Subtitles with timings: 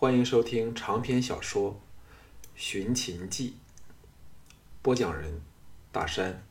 [0.00, 1.72] 欢迎收听长篇小说
[2.54, 3.50] 《寻秦记》，
[4.80, 5.42] 播讲人：
[5.90, 6.46] 大山。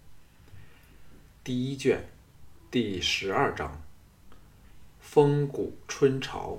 [1.46, 2.10] 第一卷
[2.70, 3.82] 第十二章：
[5.00, 6.58] 风谷春潮。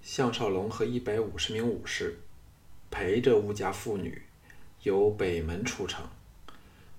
[0.00, 2.18] 项少龙和一百五十名武士
[2.90, 4.22] 陪着吴家妇女
[4.84, 6.08] 由北门出城，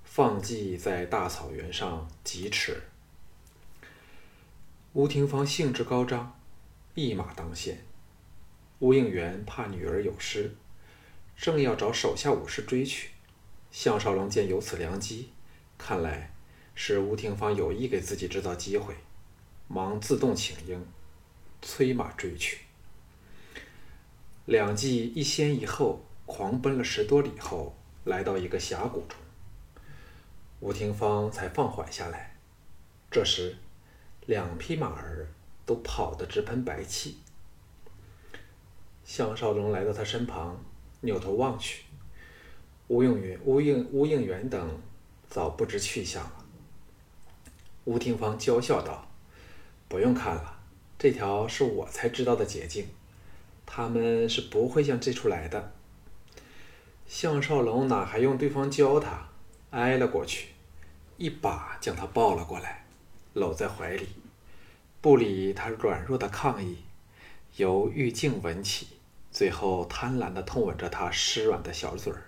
[0.04, 2.84] 放骑在大草原上疾驰。
[4.94, 6.40] 吴廷芳兴致高涨。
[6.96, 7.84] 一马当先，
[8.78, 10.52] 吴应元怕女儿有失，
[11.36, 13.10] 正要找手下武士追去。
[13.72, 15.30] 项少龙见有此良机，
[15.76, 16.32] 看来
[16.76, 18.94] 是吴廷芳有意给自己制造机会，
[19.68, 20.86] 忙自动请缨，
[21.64, 22.60] 催马追去。
[24.46, 29.18] 两骑一先一后，狂奔了十多里后，来到一个峡谷中，
[30.60, 32.36] 吴廷芳才放缓下来。
[33.10, 33.58] 这时，
[34.28, 35.28] 两匹马儿。
[35.66, 37.18] 都跑得直喷白气。
[39.04, 40.64] 项少龙来到他身旁，
[41.02, 41.84] 扭头望去，
[42.88, 44.82] 吴应元、吴应、吴应元等
[45.30, 46.46] 早不知去向了。
[47.86, 49.10] 吴廷芳娇笑道
[49.90, 50.60] ：“不用看了，
[50.98, 52.88] 这条是我才知道的捷径，
[53.66, 55.74] 他们是不会向这处来的。”
[57.06, 59.28] 项少龙哪还用对方教他，
[59.72, 60.54] 挨了过去，
[61.18, 62.86] 一把将他抱了过来，
[63.34, 64.08] 搂在怀里。
[65.04, 66.78] 不理他软弱的抗议，
[67.58, 68.88] 由玉镜吻起，
[69.34, 72.24] 最后贪婪地痛吻着他湿软的小嘴儿。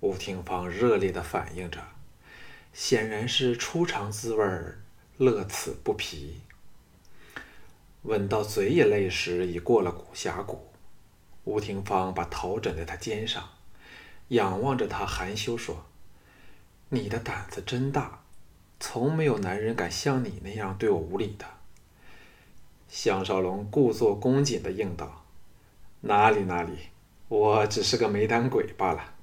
[0.00, 1.80] 吴廷芳热烈地反应着，
[2.74, 4.82] 显然是初尝滋味儿，
[5.16, 6.42] 乐此不疲。
[8.02, 10.70] 吻到嘴也累时，已过了古峡谷。
[11.44, 13.48] 吴廷芳把头枕在他肩上，
[14.28, 15.86] 仰望着他，含羞说
[16.90, 18.24] ：“你的胆子真大，
[18.78, 21.46] 从没有男人敢像你那样对我无礼的。”
[22.94, 25.24] 项少龙故作恭谨的应道
[26.02, 26.90] ：“哪里哪里，
[27.28, 29.14] 我只是个没胆鬼罢了。”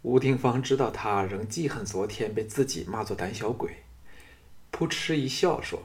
[0.00, 3.82] 吴廷芳知道他仍记恨昨天被自己骂作胆小鬼，
[4.70, 5.82] 扑哧一笑说：“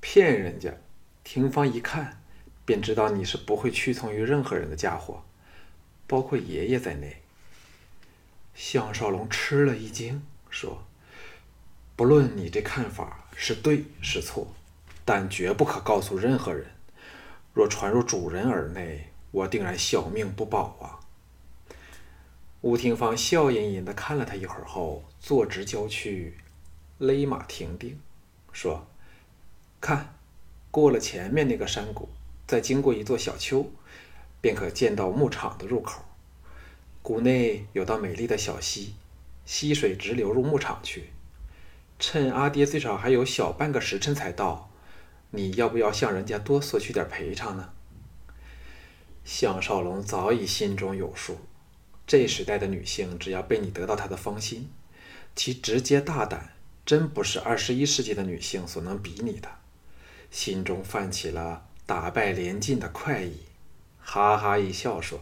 [0.00, 0.72] 骗人家！
[1.24, 2.22] 廷芳一看，
[2.64, 5.24] 便知道你是不会屈从于任何人的家伙，
[6.06, 7.16] 包括爷爷在内。”
[8.54, 10.84] 项少龙吃了一惊，说
[11.96, 14.54] ：“不论你这看法是对是错。”
[15.04, 16.66] 但绝不可告诉任何人。
[17.54, 21.00] 若传入主人耳内，我定然小命不保啊！
[22.62, 26.38] 吴廷芳笑吟吟地看了他一会儿后，坐直郊区，
[26.98, 28.00] 勒马停定，
[28.52, 28.86] 说
[29.82, 30.14] ：“看，
[30.70, 32.08] 过了前面那个山谷，
[32.46, 33.70] 再经过一座小丘，
[34.40, 36.02] 便可见到牧场的入口。
[37.02, 38.94] 谷内有道美丽的小溪，
[39.44, 41.10] 溪水直流入牧场去。
[41.98, 44.68] 趁阿爹最少还有小半个时辰才到。”
[45.34, 47.70] 你要不要向人家多索取点赔偿呢？
[49.24, 51.38] 项少龙早已心中有数，
[52.06, 54.70] 这时代的女性只要被你得到她的芳心，
[55.34, 56.52] 其直接大胆
[56.84, 59.48] 真不是二十一世纪的女性所能比拟的。
[60.30, 63.40] 心中泛起了打败连晋的快意，
[63.98, 65.20] 哈哈一笑说：“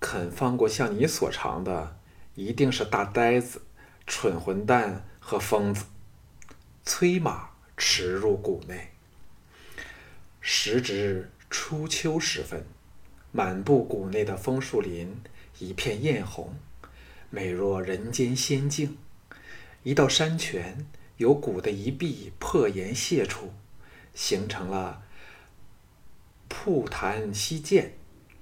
[0.00, 1.96] 肯放过像你所长的，
[2.34, 3.62] 一定是大呆子、
[4.04, 5.84] 蠢混蛋和疯子。”
[6.84, 7.53] 催马。
[7.76, 8.92] 驰入谷内，
[10.40, 12.64] 时值初秋时分，
[13.32, 15.20] 满布谷内的枫树林
[15.58, 16.54] 一片艳红，
[17.30, 18.96] 美若人间仙境。
[19.82, 20.86] 一道山泉
[21.16, 23.52] 由谷的一壁破岩泻出，
[24.14, 25.02] 形成了
[26.48, 27.92] 瀑潭溪涧，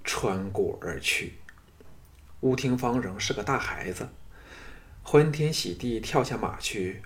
[0.04, 1.34] 穿谷而去。
[2.40, 4.08] 乌廷芳仍是个大孩子，
[5.02, 7.02] 欢天喜地跳下马去。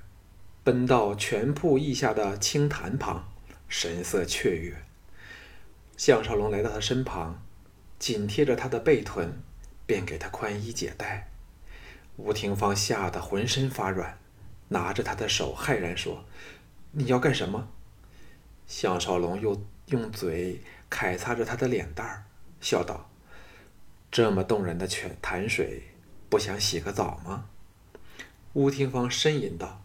[0.66, 3.32] 奔到泉瀑翼下的青潭旁，
[3.68, 4.74] 神色雀跃。
[5.96, 7.40] 项少龙来到他身旁，
[8.00, 9.40] 紧贴着他的背臀，
[9.86, 11.28] 便给他宽衣解带。
[12.16, 14.18] 吴廷芳吓得浑身发软，
[14.70, 16.24] 拿着他的手骇然说
[16.90, 17.68] ：“你要干什么？”
[18.66, 20.60] 项少龙又用嘴
[20.90, 22.24] 揩擦着他的脸蛋儿，
[22.60, 23.08] 笑道
[24.10, 25.84] ：“这么动人的泉潭水，
[26.28, 27.44] 不想洗个澡吗？”
[28.54, 29.84] 吴廷芳呻吟道。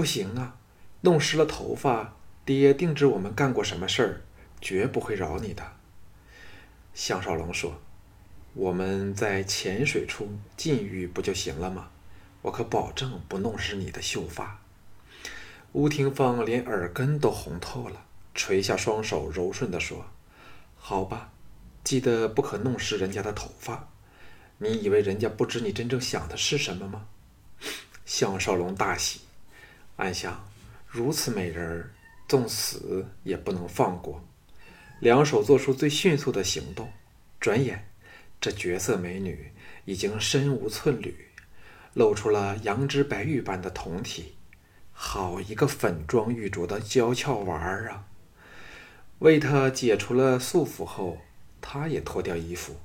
[0.00, 0.56] 不行啊！
[1.02, 2.16] 弄湿了头发，
[2.46, 4.22] 爹定知我们干过什么事儿，
[4.58, 5.72] 绝不会饶你的。
[6.94, 7.78] 项少龙说
[8.56, 11.90] ：“我们在浅水处禁欲不就行了吗？
[12.40, 14.62] 我可保证不弄湿你的秀发。”
[15.72, 20.06] 吴廷芳连耳根都红透了，垂下双手，柔顺地说
[20.80, 21.30] ：“好吧，
[21.84, 23.90] 记得不可弄湿人家的头发。
[24.56, 27.04] 你以为人家不知你真正想的是什么吗？”
[28.06, 29.20] 项少龙大喜。
[30.00, 30.48] 暗想：
[30.88, 31.92] 如此美人儿，
[32.26, 34.24] 纵死也不能放过。
[34.98, 36.90] 两手做出最迅速的行动，
[37.38, 37.86] 转眼，
[38.40, 39.52] 这绝色美女
[39.84, 41.28] 已经身无寸缕，
[41.92, 44.36] 露出了羊脂白玉般的胴体。
[44.92, 48.06] 好一个粉妆玉琢的娇俏娃儿啊！
[49.18, 51.18] 为她解除了束缚后，
[51.60, 52.76] 他也脱掉衣服，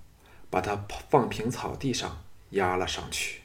[0.50, 3.40] 把她放平草地上，压了上去。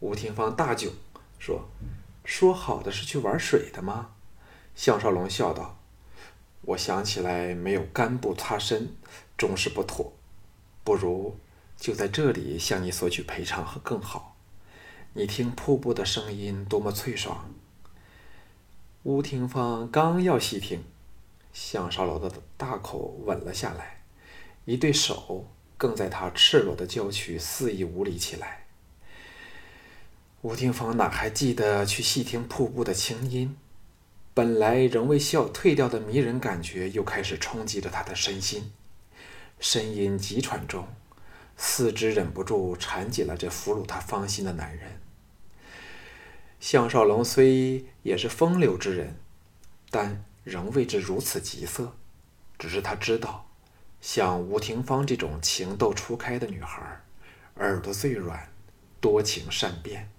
[0.00, 0.90] 吴廷芳大窘，
[1.38, 1.68] 说
[2.24, 4.10] ：“说好的是去玩水的吗？”
[4.74, 5.78] 项少龙笑道。
[6.62, 8.94] 我想起来，没有干布擦身，
[9.36, 10.12] 终是不妥。
[10.84, 11.38] 不如
[11.76, 14.36] 就在这里向你索取赔偿更好。
[15.14, 17.52] 你听瀑布的声音多么脆爽。
[19.02, 20.84] 吴廷芳刚要细听，
[21.52, 24.02] 项少龙的大口吻了下来，
[24.66, 25.46] 一对手
[25.76, 28.59] 更在他赤裸的娇躯肆意无理起来。
[30.42, 33.58] 吴廷芳哪还记得去细听瀑布的清音？
[34.32, 38.72] 本来仍未消退掉的迷人感觉，又开始冲击着他的身心。
[39.60, 40.88] 呻吟急喘中，
[41.58, 44.98] 四肢忍不住缠紧了这俘虏他芳心的男人。
[46.58, 49.16] 项少龙虽也是风流之人，
[49.90, 51.94] 但仍未至如此急色。
[52.58, 53.46] 只是他知道，
[54.00, 57.02] 像吴廷芳这种情窦初开的女孩，
[57.56, 58.50] 耳朵最软，
[59.02, 60.10] 多情善变，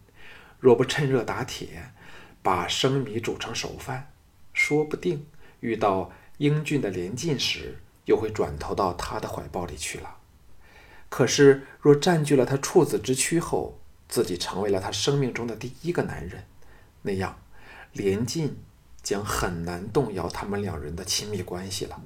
[0.62, 1.92] 若不趁热打铁。
[2.44, 4.12] 把生米煮成熟饭，
[4.52, 5.28] 说不定
[5.60, 10.18] 遇到英俊的连晋时，又会转投到他的怀抱里去了。
[11.08, 13.80] 可是，若占据了他处子之躯后，
[14.10, 16.46] 自己成为了他生命中的第一个男人，
[17.04, 17.38] 那样，
[17.94, 18.58] 连晋
[19.04, 22.02] 将很难动摇他们两人的亲密关系了。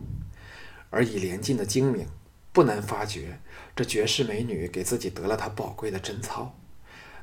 [0.89, 2.05] 而以连晋的精明，
[2.51, 3.39] 不难发觉，
[3.73, 6.53] 这绝世美女给自己得了他宝贵的贞操，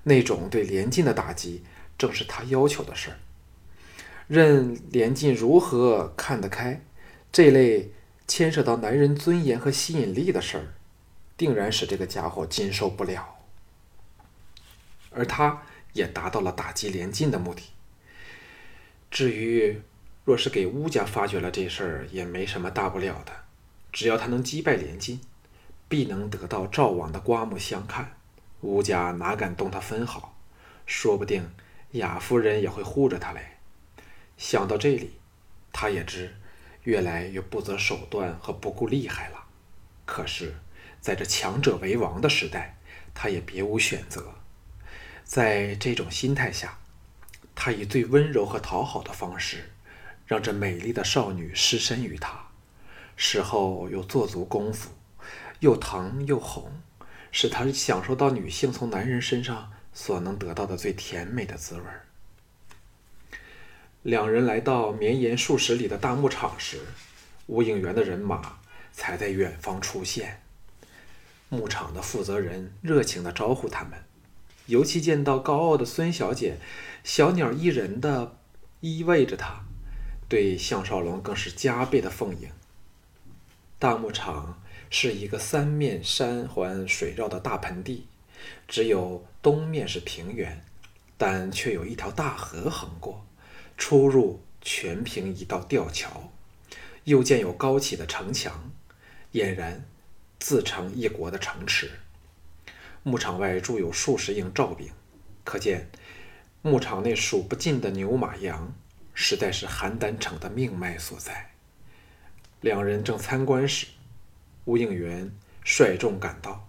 [0.04, 1.62] 那种对连晋的打击。
[1.98, 3.18] 正是他要求的事儿。
[4.26, 6.82] 任连晋如何看得开，
[7.30, 7.92] 这类
[8.26, 10.74] 牵涉到男人尊严和吸引力的事儿，
[11.36, 13.36] 定然使这个家伙经受不了。
[15.10, 15.62] 而他
[15.92, 17.62] 也达到了打击连晋的目的。
[19.08, 19.80] 至于
[20.24, 23.32] 若是给乌家发觉了这事儿，也没什么大不了的。
[23.92, 25.20] 只要他能击败连晋，
[25.88, 28.16] 必能得到赵王的刮目相看。
[28.62, 30.34] 吴家哪敢动他分毫？
[30.86, 31.50] 说不定。
[31.92, 33.58] 雅夫人也会护着他嘞。
[34.38, 35.18] 想到这里，
[35.74, 36.34] 他也知
[36.84, 39.44] 越来越不择手段和不顾利害了。
[40.06, 40.54] 可是，
[41.02, 42.78] 在这强者为王的时代，
[43.12, 44.32] 他也别无选择。
[45.22, 46.78] 在这种心态下，
[47.54, 49.70] 他以最温柔和讨好的方式，
[50.26, 52.46] 让这美丽的少女失身于他，
[53.16, 54.90] 事后又做足功夫，
[55.60, 56.80] 又疼又哄，
[57.32, 59.72] 使他享受到女性从男人身上。
[59.94, 61.82] 所能得到的最甜美的滋味。
[64.02, 66.80] 两人来到绵延数十里的大牧场时，
[67.46, 68.58] 吴应元的人马
[68.90, 70.40] 才在远方出现。
[71.50, 74.02] 牧场的负责人热情地招呼他们，
[74.64, 76.56] 尤其见到高傲的孙小姐，
[77.04, 78.38] 小鸟依人地
[78.80, 79.62] 依偎着她，
[80.26, 82.48] 对项少龙更是加倍的奉迎。
[83.78, 84.61] 大牧场
[84.94, 88.06] 是一个三面山环水绕的大盆地。
[88.68, 90.62] 只有东面是平原，
[91.16, 93.24] 但却有一条大河横过，
[93.78, 96.30] 出入全凭一道吊桥，
[97.04, 98.70] 又建有高起的城墙，
[99.32, 99.82] 俨然
[100.38, 101.90] 自成一国的城池。
[103.02, 104.90] 牧场外筑有数十营罩兵，
[105.42, 105.88] 可见
[106.60, 108.74] 牧场内数不尽的牛马羊，
[109.14, 111.52] 实在是邯郸城的命脉所在。
[112.60, 113.86] 两人正参观时，
[114.64, 115.32] 吴应元
[115.64, 116.68] 率众赶到。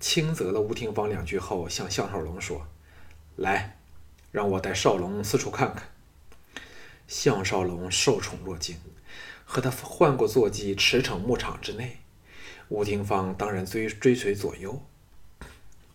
[0.00, 2.68] 轻责了吴廷芳两句后，向项少龙说
[3.36, 3.78] ：“来，
[4.30, 5.88] 让我带少龙四处看看。”
[7.08, 8.76] 项少龙受宠若惊，
[9.44, 11.98] 和他换过坐骑驰骋牧场之内。
[12.68, 14.82] 吴廷芳当然追追随左右。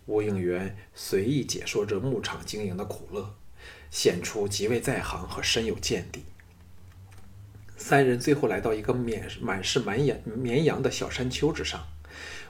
[0.06, 3.36] 吴应元随意解说着牧场经营的苦乐，
[3.90, 6.26] 显出极为在行和深有见地。
[7.78, 11.88] 三人最后来到一个满满是满眼绵羊的小山丘之上。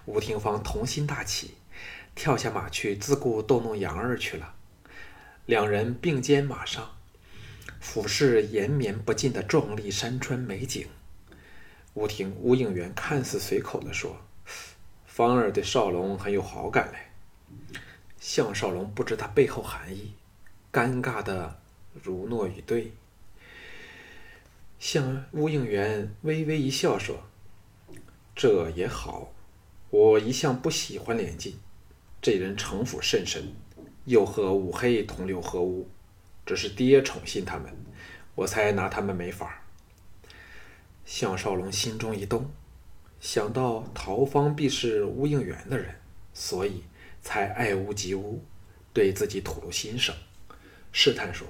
[0.05, 1.55] 吴廷芳童心大起，
[2.13, 4.53] 跳下马去自顾逗弄羊儿去了。
[5.45, 6.97] 两人并肩马上，
[7.79, 10.87] 俯视延绵不尽的壮丽山川美景。
[11.93, 14.17] 吴廷吴应元看似随口地说
[15.05, 17.57] ：“芳儿对少龙很有好感嘞。”
[18.19, 20.13] 项少龙不知他背后含义，
[20.71, 21.59] 尴尬的
[22.01, 22.91] 如诺以对。
[24.83, 27.23] 向乌应元微微一笑说
[28.35, 29.31] ：“这也好。”
[29.89, 31.57] 我一向不喜欢连晋，
[32.21, 33.53] 这人城府甚深，
[34.03, 35.87] 又和五黑同流合污，
[36.45, 37.73] 只是爹宠信他们，
[38.35, 39.63] 我才拿他们没法。
[41.05, 42.51] 项少龙心中一动，
[43.21, 45.95] 想到陶芳必是乌应元的人，
[46.33, 46.83] 所以
[47.21, 48.43] 才爱屋及乌，
[48.91, 50.13] 对自己吐露心声，
[50.91, 51.47] 试探说：“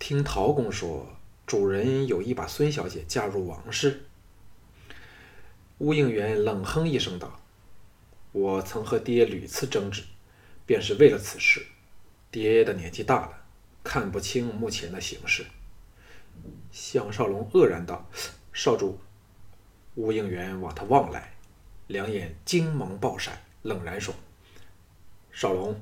[0.00, 4.04] 听陶公说，主人有意把孙小姐嫁入王室。”
[5.78, 7.40] 乌应元冷哼一声道
[8.32, 10.04] ：“我曾和爹屡次争执，
[10.64, 11.66] 便是为了此事。
[12.30, 13.44] 爹的年纪大了，
[13.82, 15.44] 看不清目前的形势。”
[16.72, 18.08] 项少龙愕然道。
[18.52, 19.00] 少主，
[19.96, 21.34] 乌应元往他望来，
[21.88, 24.14] 两眼精芒爆闪，冷然说
[25.32, 25.80] ：“少龙，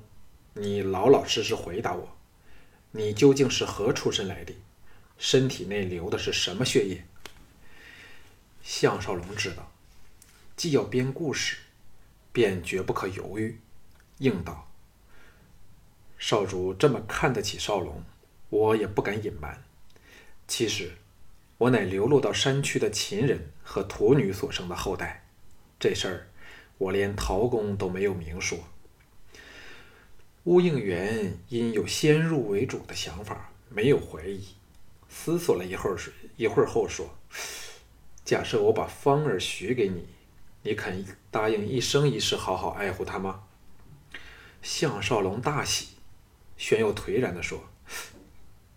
[0.55, 2.17] 你老老实实回答我，
[2.93, 4.57] 你究竟是何出身来历？
[5.25, 7.05] 身体内流的是什么血液？”
[8.61, 9.71] 项少龙知道，
[10.57, 11.59] 既要编故事，
[12.33, 13.61] 便绝不可犹豫，
[14.19, 14.69] 应道
[16.19, 18.03] ：“少主这么看得起少龙，
[18.51, 19.63] 我也不敢隐瞒。
[20.49, 20.91] 其实……”
[21.59, 25.25] 我乃流落到山区的秦人和土女所生的后代，
[25.79, 26.29] 这事儿
[26.77, 28.59] 我连陶公都没有明说。
[30.43, 34.45] 乌应元因有先入为主的想法，没有怀疑，
[35.15, 35.97] 思索了一会儿，
[36.37, 37.15] 一会儿后说
[38.25, 40.09] ：“假设我把芳儿许给你，
[40.63, 43.45] 你肯答应一生一世好好爱护她吗？”
[44.63, 45.89] 项少龙大喜，
[46.57, 47.65] 玄又颓然地说：“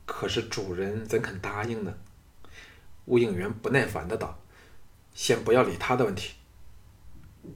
[0.06, 1.96] 可是主人怎肯答应呢？”
[3.06, 4.39] 吴应元不耐烦的道
[5.15, 6.34] ：“先不要理他的问题。”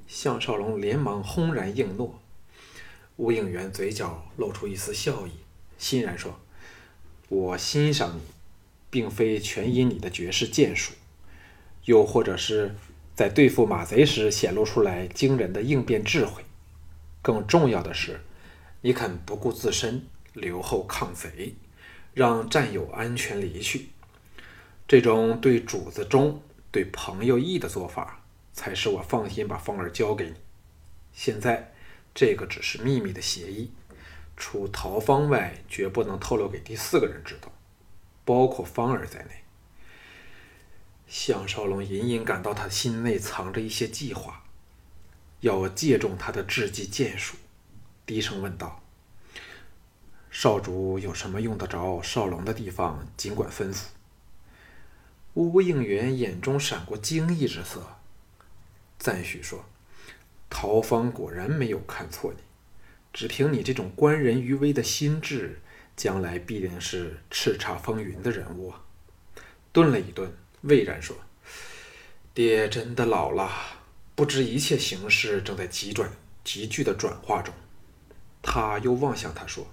[0.07, 2.21] 项少龙连忙轰然应诺。
[3.17, 5.31] 吴应元嘴角露出一丝笑意，
[5.77, 6.39] 欣然说
[7.27, 8.21] ：“我欣赏你，
[8.89, 10.93] 并非全因你的绝世剑术，
[11.85, 12.75] 又或者是
[13.15, 16.43] 在对付马贼时显露出来惊人的应变智慧，
[17.21, 18.21] 更重要的是，
[18.81, 21.55] 你肯不顾自身留后抗贼，
[22.13, 23.89] 让战友安全离去。”
[24.87, 26.41] 这种对主子忠、
[26.71, 30.33] 对朋友义的做法，才使我放心把芳儿交给你。
[31.13, 31.71] 现在，
[32.15, 33.69] 这个只是秘密的协议，
[34.35, 37.51] 除陶方外，绝不能透露给第四个人知道，
[38.29, 39.43] 包括芳儿在内。
[41.07, 44.43] 项少龙隐隐感到他心内藏着一些计划，
[45.39, 47.37] 要借重他的智计剑术，
[48.05, 48.83] 低声问道
[50.29, 53.85] ：“少主有什么用得着少龙的地方，尽管吩咐。”
[55.33, 57.97] 吴应元眼中闪过惊异之色，
[58.99, 59.65] 赞许说
[60.51, 62.43] ：“陶芳果然没有看错你，
[63.11, 65.61] 只凭你这种观人于微的心智，
[65.99, 68.81] 将来必定是叱咤风云的人物啊。”
[69.73, 71.15] 顿了一顿，魏然说
[72.33, 73.51] ：“爹真的老了，
[74.15, 76.09] 不知一切形势正在急转
[76.45, 77.53] 急剧的转化中。”
[78.41, 79.67] 他又望向他说：“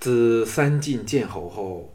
[0.00, 1.94] 自三晋建侯后。”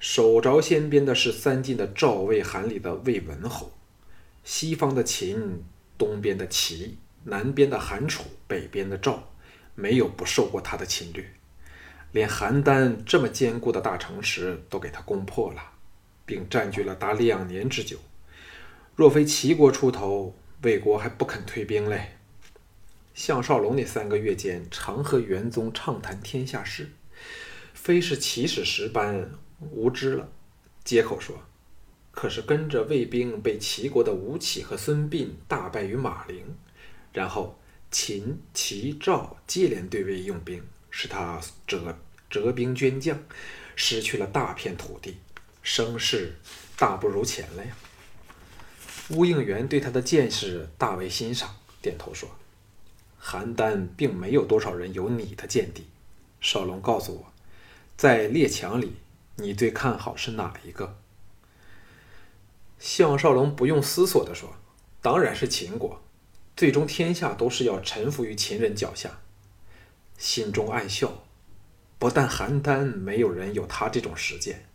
[0.00, 3.72] 守着先边的是三晋的赵魏韩里的魏文侯，
[4.42, 5.64] 西方的秦，
[5.96, 9.32] 东边的齐，南边的韩楚，北边的赵，
[9.74, 11.24] 没有不受过他的侵略，
[12.14, 15.60] 连邯郸这么坚固的大城池都给他攻破了，
[16.24, 17.98] 并占据了达两年之久。
[18.94, 22.12] 若非齐国出头，魏国还不肯退兵嘞。
[23.14, 26.92] 项少龙那三个月间，常和元宗畅谈天下事，
[27.72, 29.32] 非是起始时般。
[29.72, 30.28] 无知了，
[30.84, 31.36] 接口说
[32.12, 36.44] ：“可是跟着魏兵被齐国的吴起和孙膑大败于马陵，
[37.12, 37.58] 然后
[37.90, 40.62] 秦、齐、赵接连对魏用兵，
[40.96, 41.98] 使他折
[42.30, 43.18] 折兵捐将，
[43.74, 45.16] 失去了大片土地，
[45.60, 46.36] 声势
[46.76, 47.76] 大不如前了呀。”
[49.10, 52.30] 乌应元对他的见识大为欣赏，点头说
[53.20, 55.88] ：“邯郸并没有多少人有你的见地。
[56.40, 57.32] 少龙告诉我，
[57.96, 58.94] 在列强里。”
[59.36, 60.96] 你最看好是哪一个？
[62.78, 64.54] 项少龙不用思索的说
[65.02, 66.00] ：“当然是秦国，
[66.56, 69.18] 最终天下都是要臣服于秦人脚下。”
[70.16, 71.24] 心中暗笑，
[71.98, 74.66] 不但邯郸没有人有他这种实践，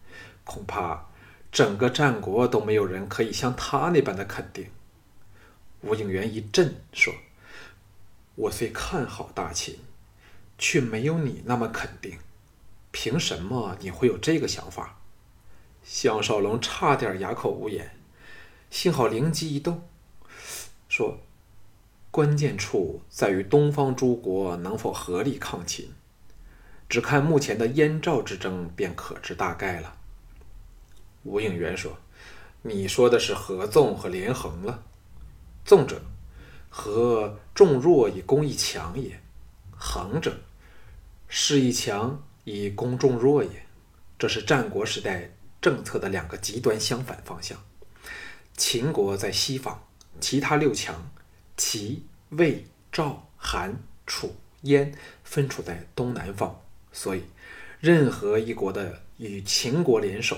[0.43, 1.09] 恐怕
[1.51, 4.69] 整个战国都没有人可以像他那般的肯定。
[5.81, 7.13] 吴应元一震说
[8.35, 9.79] ：“我虽看好大秦，
[10.57, 12.17] 却没有你那么肯定。”
[12.91, 14.97] 凭什么你会有这个想法？
[15.83, 17.95] 项少龙差点哑口无言，
[18.69, 19.87] 幸好灵机一动，
[20.89, 21.19] 说
[22.11, 25.89] ：“关键处在于东方诸国能否合力抗秦，
[26.87, 29.95] 只看目前的燕赵之争便可知大概了。”
[31.23, 31.97] 吴应元说
[32.63, 34.83] ：“你说的是合纵和连横了。
[35.65, 36.01] 纵者，
[36.69, 39.11] 合众弱以攻一强也；
[39.77, 40.37] 横者，
[41.27, 43.49] 势一强。”以攻众弱也，
[44.17, 45.29] 这是战国时代
[45.61, 47.55] 政策的两个极端相反方向。
[48.57, 49.83] 秦国在西方，
[50.19, 51.11] 其他六强
[51.59, 53.75] 齐、魏、赵、韩、
[54.07, 54.93] 楚、燕
[55.25, 56.61] 分处在东南方，
[56.93, 57.23] 所以
[57.81, 60.37] 任何一国的与秦国联手，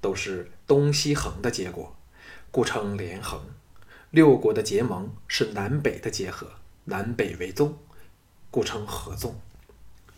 [0.00, 1.94] 都是东西横的结果，
[2.50, 3.44] 故称连横。
[4.10, 6.52] 六国的结盟是南北的结合，
[6.84, 7.76] 南北为宗，
[8.50, 9.38] 故称合纵。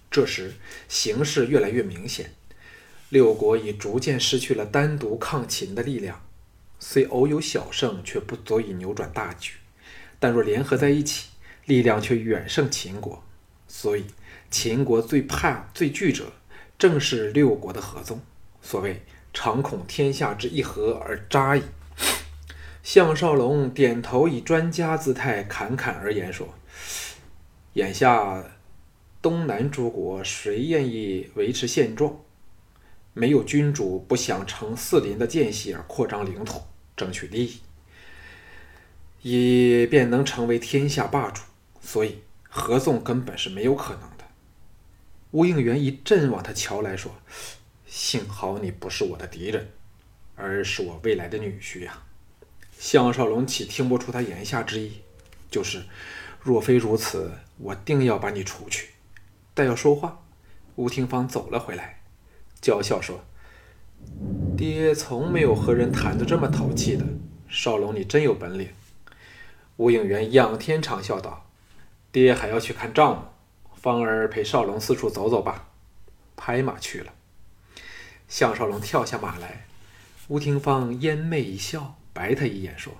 [0.09, 0.55] 这时
[0.89, 2.33] 形势越来越明显，
[3.09, 6.25] 六国已逐渐失去了单独抗秦的力量。
[6.79, 9.55] 虽偶有小胜，却不足以扭转大局。
[10.25, 11.29] 但若联合在一起，
[11.67, 13.23] 力量却远胜秦国。
[13.69, 14.07] 所以
[14.51, 16.33] 秦国最怕、最惧者，
[16.79, 18.19] 正是六国的合纵。
[18.63, 19.03] 所谓
[19.35, 21.63] “常恐天下之一合而渣矣”。
[22.83, 26.55] 项少龙点头，以专家姿态侃侃而言说
[27.75, 28.43] ：“眼下。”
[29.21, 32.19] 东南诸国谁愿意维持现状？
[33.13, 36.63] 没有君主不想乘四邻的间隙而扩张领土，
[36.97, 37.61] 争取利益，
[39.25, 41.43] 以便能成为天下霸主。
[41.81, 44.25] 所以合纵根本是没有可能的。
[45.33, 47.15] 吴应元一阵往他瞧来说
[47.85, 49.69] ：“幸好你不是我的敌人，
[50.35, 52.03] 而是我未来的女婿呀。”
[52.79, 55.03] 项少龙岂听不出他言下之意？
[55.51, 55.83] 就是
[56.41, 58.91] 若非如此，我定要把你除去。
[59.53, 60.23] 但要说话，
[60.77, 62.03] 吴廷芳走了回来，
[62.61, 63.25] 娇笑说
[64.57, 67.05] ：“爹从没有和人谈得这么投气的。
[67.49, 68.69] 少龙，你真有本领。”
[69.77, 71.47] 吴应元仰天长笑道
[72.13, 75.69] ：“爹还要去看账目，芳儿陪少龙四处走走吧。”
[76.37, 77.13] 拍马去了。
[78.29, 79.67] 项少龙跳下马来，
[80.29, 82.93] 吴廷芳嫣媚一笑，白他一眼说：“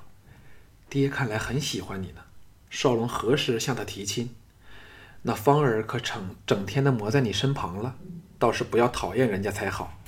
[0.89, 2.23] 爹看来很喜欢你呢。
[2.71, 4.35] 少龙何时向他提亲？”
[5.23, 7.97] 那芳儿可成整天的磨在你身旁了，
[8.39, 9.99] 倒是不要讨厌人家才好。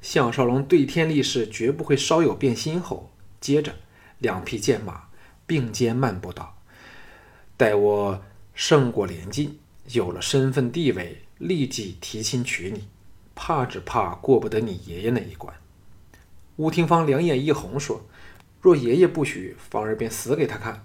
[0.00, 2.80] 项少龙对天立誓，绝不会稍有变心。
[2.80, 3.76] 后，接着
[4.18, 5.04] 两匹剑马
[5.46, 6.58] 并肩漫步道
[7.56, 8.22] ：“待我
[8.54, 12.88] 胜过连晋，有了身份地位，立即提亲娶你。
[13.34, 15.54] 怕只怕过不得你爷爷那一关。”
[16.56, 18.04] 吴廷芳两眼一红，说
[18.60, 20.84] ：“若爷爷不许，芳儿便死给他看。”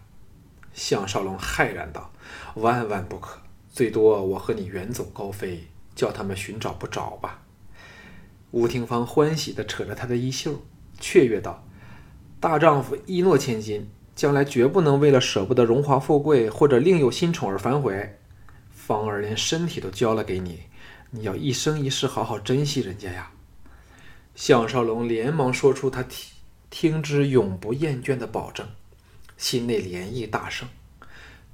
[0.73, 2.11] 项少龙骇然道
[2.55, 7.43] ：“万万不可！”最多我和你远走高飞，叫他们寻找不着吧。
[8.51, 10.63] 吴廷芳欢喜地扯着他的衣袖，
[10.99, 11.63] 雀跃道
[12.39, 18.19] ：“大丈夫一诺千金，将来绝不能为了舍不得荣华富贵或者另有新宠而反悔。
[18.71, 20.63] 芳儿连身体都交了给你，
[21.11, 23.31] 你要一生一世好好珍惜人家呀。”
[24.35, 26.33] 项少龙连忙说出他听
[26.69, 28.67] 听之永不厌倦的保证，
[29.37, 30.67] 心内涟漪大盛。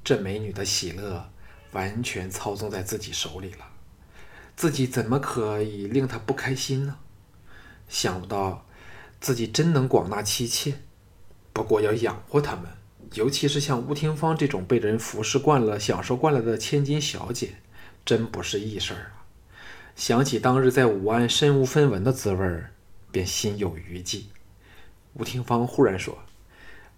[0.03, 1.29] 这美女的喜乐。
[1.73, 3.65] 完全操纵在自己手里了，
[4.55, 6.99] 自己怎么可以令他不开心呢？
[7.89, 8.67] 想不到
[9.19, 10.75] 自己真能广纳妻妾，
[11.53, 12.63] 不过要养活他们，
[13.13, 17.53] 尤其是像吴廷芳这种被人服侍惯了、享受惯了的千金小姐，
[18.03, 19.23] 真不是易事儿啊！
[19.95, 22.71] 想起当日在武安身无分文的滋味儿，
[23.11, 24.27] 便心有余悸。
[25.13, 26.17] 吴廷芳忽然说：“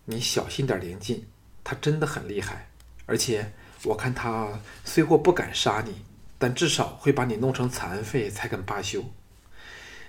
[0.05, 1.27] 你小心点，连晋，
[1.63, 2.69] 他真的很厉害，
[3.05, 3.51] 而且……”
[3.83, 6.01] 我看他虽或不敢杀你，
[6.39, 9.03] 但至少会把你弄成残废才肯罢休。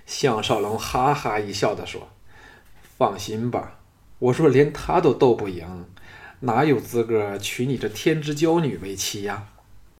[0.07, 2.09] 项少龙哈哈一笑的说
[2.97, 3.76] ：“放心吧，
[4.19, 5.87] 我说连他都斗不赢，
[6.41, 9.49] 哪有资格娶你这天之娇女为妻呀？”